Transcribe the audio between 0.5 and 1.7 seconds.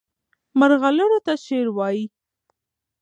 مرغلرو ته شعر